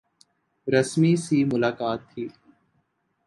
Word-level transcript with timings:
رسمی 0.67 1.15
سی 1.15 1.37
ملاقات 1.43 1.99
تھی۔ 2.09 2.25